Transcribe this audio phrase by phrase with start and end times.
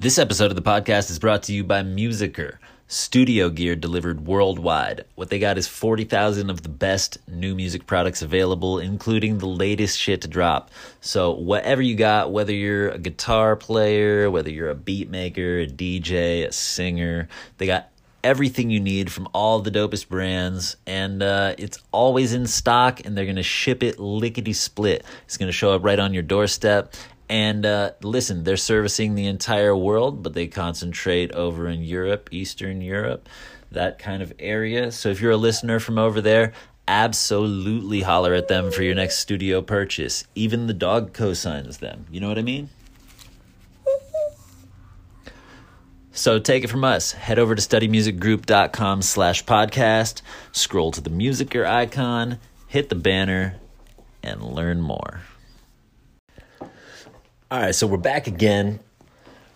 [0.00, 2.56] This episode of the podcast is brought to you by Muziker,
[2.88, 5.04] studio gear delivered worldwide.
[5.14, 9.98] What they got is 40,000 of the best new music products available, including the latest
[9.98, 10.70] shit to drop.
[11.02, 15.66] So, whatever you got, whether you're a guitar player, whether you're a beat maker, a
[15.66, 17.90] DJ, a singer, they got
[18.22, 23.16] everything you need from all the dopest brands, and uh, it's always in stock, and
[23.16, 25.04] they're gonna ship it lickety split.
[25.24, 26.94] It's gonna show up right on your doorstep.
[27.30, 32.80] And uh, listen, they're servicing the entire world, but they concentrate over in Europe, Eastern
[32.80, 33.28] Europe,
[33.70, 34.90] that kind of area.
[34.90, 36.52] So if you're a listener from over there,
[36.88, 40.24] absolutely holler at them for your next studio purchase.
[40.34, 42.04] Even the dog co-signs them.
[42.10, 42.68] You know what I mean?
[46.10, 47.12] So take it from us.
[47.12, 53.54] Head over to studymusicgroup.com slash podcast, scroll to the Muziker icon, hit the banner,
[54.20, 55.20] and learn more.
[57.52, 58.78] All right, so we're back again.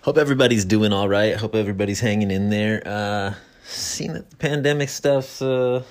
[0.03, 1.37] Hope everybody's doing all right.
[1.37, 2.83] Hope everybody's hanging in there.
[2.85, 5.85] Uh, seeing that the pandemic stuff's uh,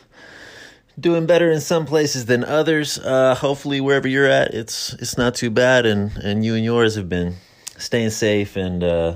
[0.99, 2.99] doing better in some places than others.
[2.99, 6.95] Uh, hopefully, wherever you're at, it's it's not too bad, and and you and yours
[6.95, 7.35] have been
[7.77, 9.15] staying safe and uh,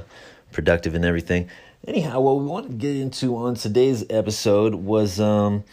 [0.54, 1.50] productive and everything.
[1.86, 5.66] Anyhow, what we want to get into on today's episode was um,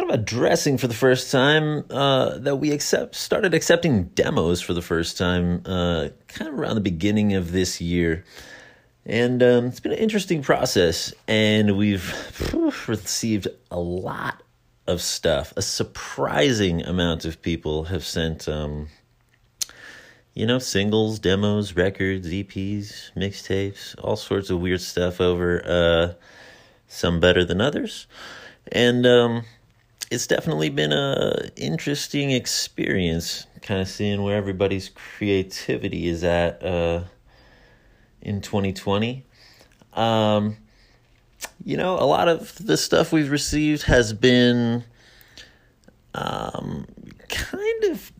[0.00, 4.72] kind of addressing for the first time uh, that we accept started accepting demos for
[4.72, 8.24] the first time uh, kind of around the beginning of this year.
[9.04, 12.14] And um, it's been an interesting process and we've
[12.88, 14.42] received a lot
[14.86, 15.52] of stuff.
[15.56, 18.88] A surprising amount of people have sent um,
[20.32, 26.14] you know singles demos records eps mixtapes all sorts of weird stuff over uh,
[26.88, 28.06] some better than others.
[28.72, 29.44] And um,
[30.10, 37.02] it's definitely been a interesting experience kind of seeing where everybody's creativity is at uh,
[38.20, 39.24] in 2020
[39.94, 40.56] um,
[41.64, 44.84] you know a lot of the stuff we've received has been
[46.14, 46.86] um,
[47.28, 48.12] kind of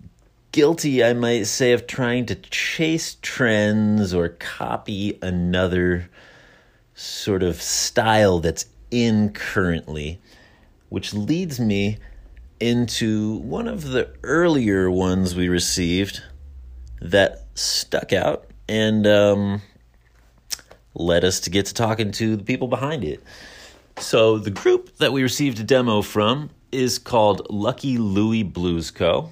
[0.53, 6.09] guilty i might say of trying to chase trends or copy another
[6.95, 10.21] sort of style that's in currently
[10.91, 11.99] which leads me
[12.61, 16.23] into one of the earlier ones we received
[17.01, 19.63] that stuck out and um,
[20.95, 23.23] led us to get to talking to the people behind it.
[23.99, 29.31] So, the group that we received a demo from is called Lucky Louie Blues Co.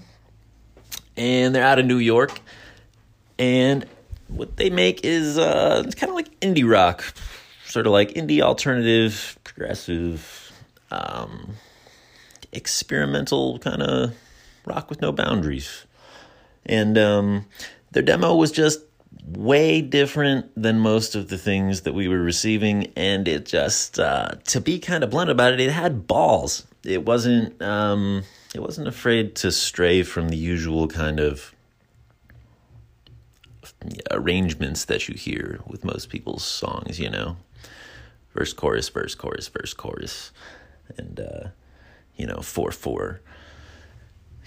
[1.16, 2.40] And they're out of New York.
[3.38, 3.86] And
[4.28, 7.14] what they make is uh, it's kind of like indie rock,
[7.64, 10.47] sort of like indie alternative, progressive,
[10.90, 11.54] um,
[12.52, 14.14] experimental kind of
[14.66, 15.84] rock with no boundaries.
[16.66, 17.46] And um,
[17.92, 18.80] their demo was just
[19.26, 22.92] way different than most of the things that we were receiving.
[22.96, 26.66] And it just, uh, to be kind of blunt about it, it had balls.
[26.84, 28.24] It wasn't, um,
[28.54, 31.54] it wasn't afraid to stray from the usual kind of
[34.10, 37.36] arrangements that you hear with most people's songs, you know?
[38.34, 40.32] Verse, chorus, verse, chorus, verse, chorus
[40.96, 41.48] and uh,
[42.16, 43.20] you know four four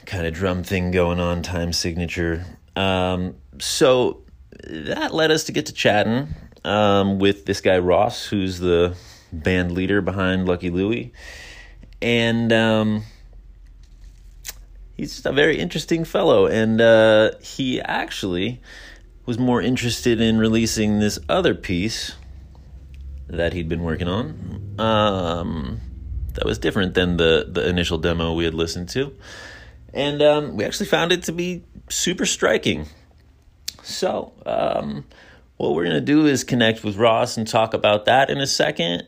[0.05, 2.45] kind of drum thing going on, time signature.
[2.75, 4.23] Um, so
[4.67, 6.29] that led us to get to chatting
[6.63, 8.95] um, with this guy Ross, who's the
[9.31, 11.13] band leader behind Lucky Louie,
[12.01, 13.03] and um,
[14.95, 16.47] he's just a very interesting fellow.
[16.47, 18.61] And uh, he actually
[19.25, 22.15] was more interested in releasing this other piece
[23.27, 24.75] that he'd been working on.
[24.77, 25.79] Um,
[26.33, 29.15] that was different than the the initial demo we had listened to,
[29.93, 32.87] and um, we actually found it to be super striking.
[33.83, 35.05] So, um,
[35.57, 39.03] what we're to do is connect with Ross and talk about that in a second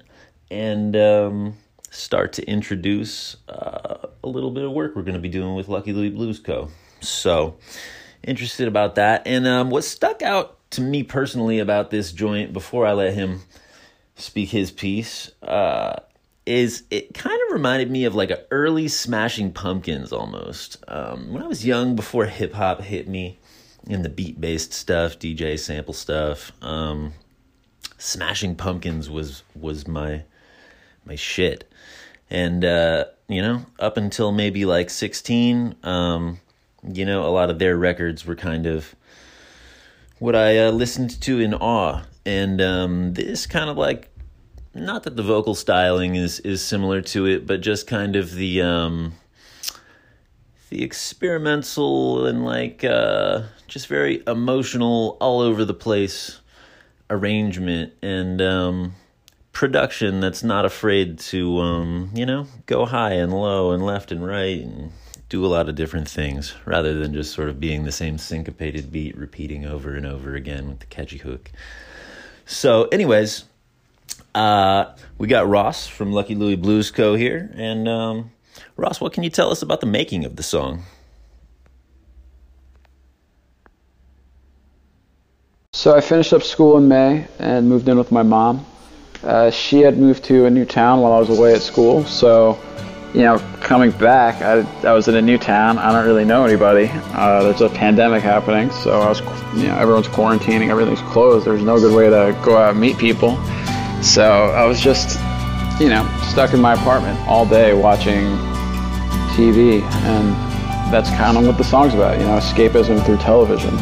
[0.49, 1.57] and um,
[1.89, 5.93] start to introduce uh, a little bit of work we're to be doing with Lucky
[5.93, 6.69] Louie Blues Co.
[7.01, 7.57] So,
[8.23, 9.23] interested about that.
[9.25, 13.41] And um, what stuck out to me personally about this joint before I let him
[14.15, 15.99] speak his piece uh,
[16.45, 20.83] is it kind of reminded me of like a early Smashing Pumpkins almost.
[20.87, 23.39] Um, when I was young, before hip hop hit me
[23.89, 27.13] and the beat based stuff, DJ sample stuff, um,
[27.97, 30.23] Smashing Pumpkins was was my
[31.05, 31.69] my shit.
[32.29, 36.39] And uh, you know, up until maybe like sixteen, um,
[36.83, 38.95] you know, a lot of their records were kind of
[40.19, 42.03] what I uh, listened to in awe.
[42.25, 44.12] And um, this kind of like
[44.73, 48.61] not that the vocal styling is is similar to it, but just kind of the
[48.61, 49.13] um,
[50.69, 56.39] the experimental and like uh, just very emotional, all over the place
[57.09, 58.95] arrangement and um,
[59.51, 64.25] production that's not afraid to um, you know go high and low and left and
[64.25, 64.91] right and
[65.29, 68.91] do a lot of different things rather than just sort of being the same syncopated
[68.91, 71.51] beat repeating over and over again with the catchy hook.
[72.45, 73.45] So, anyways,
[74.35, 77.15] uh, we got Ross from Lucky Louie Blues Co.
[77.15, 77.51] here.
[77.55, 78.31] And um,
[78.75, 80.83] Ross, what can you tell us about the making of the song?
[85.73, 88.65] So I finished up school in May and moved in with my mom.
[89.23, 92.59] Uh, she had moved to a new town while I was away at school, so
[93.13, 95.77] you know, coming back, I, I was in a new town.
[95.77, 96.89] I don't really know anybody.
[96.91, 99.21] Uh, there's a pandemic happening, so I was,
[99.55, 101.45] you know, everyone's quarantining, everything's closed.
[101.45, 103.37] There's no good way to go out and meet people.
[104.03, 105.17] So I was just,
[105.79, 108.25] you know, stuck in my apartment all day watching
[109.35, 110.29] TV, and
[110.93, 113.75] that's kind of what the song's about, you know, escapism through television.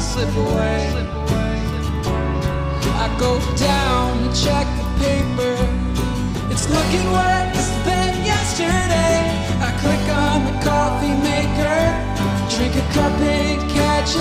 [0.00, 0.92] Slip away.
[2.96, 4.63] I go down check.
[6.94, 9.18] Looking worse than yesterday.
[9.58, 11.82] I click on the coffee maker,
[12.54, 14.14] drink a cup and catch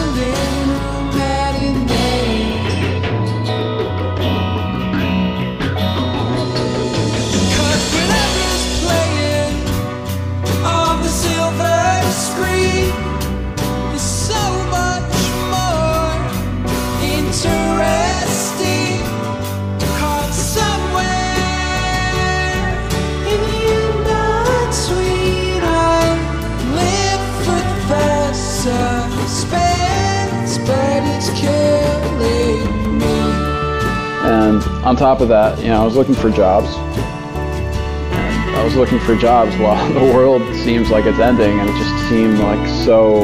[34.84, 36.68] on top of that, you know, I was looking for jobs.
[36.76, 41.78] And I was looking for jobs while the world seems like it's ending, and it
[41.78, 43.22] just seemed like so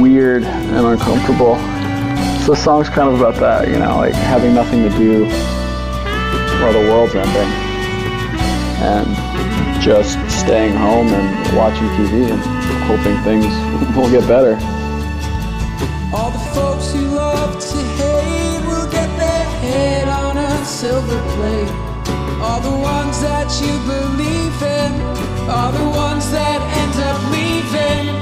[0.00, 1.56] weird and uncomfortable.
[2.40, 5.26] So the song's kind of about that, you know, like having nothing to do
[6.62, 7.48] while the world's ending,
[8.80, 12.40] and just staying home and watching TV and
[12.84, 13.46] hoping things
[13.96, 14.81] will get better.
[20.82, 21.70] Silver plate.
[22.42, 24.92] All the ones that you believe in,
[25.48, 28.21] are the ones that end up leaving.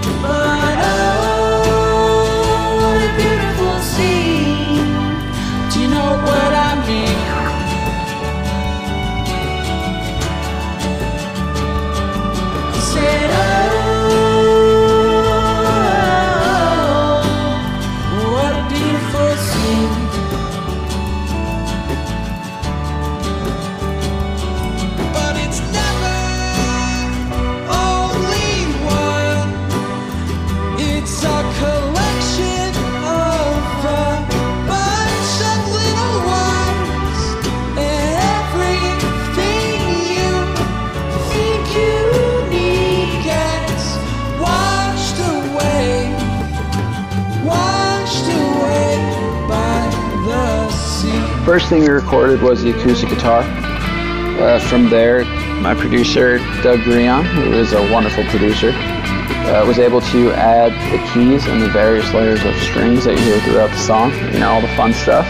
[51.51, 53.43] First thing we recorded was the acoustic guitar.
[53.43, 55.25] Uh, from there,
[55.61, 61.13] my producer, Doug Grion, who is a wonderful producer, uh, was able to add the
[61.13, 64.49] keys and the various layers of strings that you hear throughout the song, you know,
[64.49, 65.27] all the fun stuff.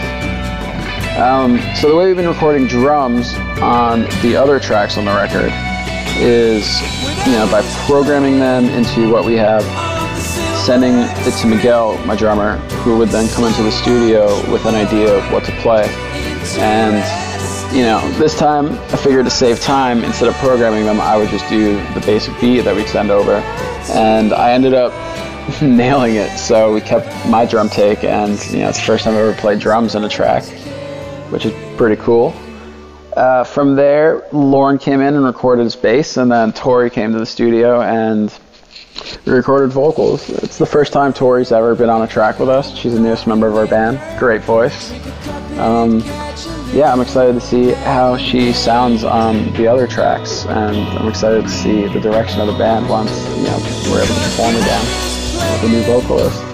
[1.17, 5.51] Um, so the way we've been recording drums on the other tracks on the record
[6.21, 6.79] is,
[7.25, 9.63] you know, by programming them into what we have,
[10.67, 14.75] sending it to Miguel, my drummer, who would then come into the studio with an
[14.75, 15.91] idea of what to play
[16.57, 17.03] And
[17.75, 21.29] you know, this time I figured to save time, instead of programming them, I would
[21.29, 23.35] just do the basic beat that we'd send over.
[23.91, 24.91] And I ended up
[25.61, 26.37] nailing it.
[26.37, 29.33] So we kept my drum take, and you know, it's the first time I've ever
[29.33, 30.43] played drums in a track,
[31.31, 32.33] which is pretty cool.
[33.15, 37.19] Uh, from there, Lauren came in and recorded his bass, and then Tori came to
[37.19, 38.37] the studio and
[39.25, 40.29] recorded vocals.
[40.29, 42.75] It's the first time Tori's ever been on a track with us.
[42.75, 43.99] She's the newest member of our band.
[44.19, 44.91] Great voice.
[45.57, 45.99] Um,
[46.73, 51.43] yeah, I'm excited to see how she sounds on the other tracks, and I'm excited
[51.43, 53.57] to see the direction of the band once you know
[53.89, 54.85] we're able to perform again
[55.61, 56.50] with new vocalist.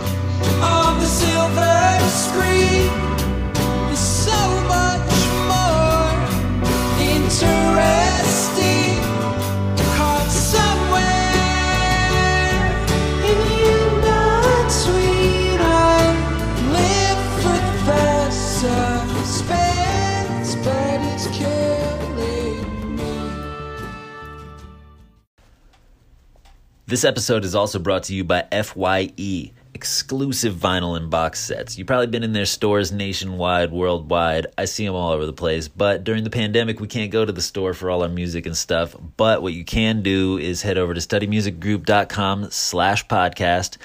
[26.89, 31.77] This episode is also brought to you by FYE, exclusive vinyl and box sets.
[31.77, 34.47] You've probably been in their stores nationwide, worldwide.
[34.57, 35.67] I see them all over the place.
[35.67, 38.55] But during the pandemic, we can't go to the store for all our music and
[38.55, 38.95] stuff.
[39.17, 43.75] But what you can do is head over to studymusicgroup.com slash podcast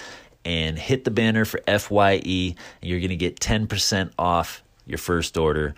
[0.44, 2.54] and hit the banner for FYE.
[2.54, 5.74] And you're going to get 10% off your first order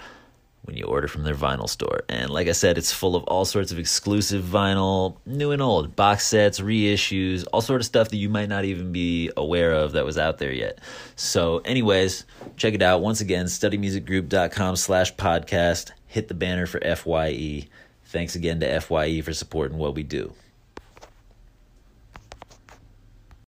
[0.64, 2.00] when you order from their vinyl store.
[2.08, 5.94] And like I said, it's full of all sorts of exclusive vinyl, new and old,
[5.94, 9.92] box sets, reissues, all sort of stuff that you might not even be aware of
[9.92, 10.78] that was out there yet.
[11.16, 12.24] So anyways,
[12.56, 13.02] check it out.
[13.02, 15.92] Once again, studymusicgroup.com slash podcast.
[16.06, 17.68] Hit the banner for FYE.
[18.06, 20.32] Thanks again to FYE for supporting what we do.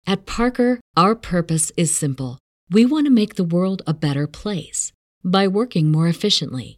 [0.06, 2.38] At Parker, our purpose is simple.
[2.70, 4.90] We want to make the world a better place
[5.24, 6.77] by working more efficiently,